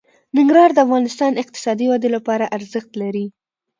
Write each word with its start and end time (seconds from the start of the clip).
ننګرهار 0.37 0.71
د 0.73 0.77
افغانستان 0.85 1.29
د 1.33 1.37
اقتصادي 1.43 1.85
ودې 1.87 2.09
لپاره 2.15 2.51
ارزښت 2.57 2.91
لري. 3.01 3.25